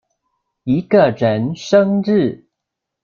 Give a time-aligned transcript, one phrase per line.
[0.63, 2.47] 一個人生日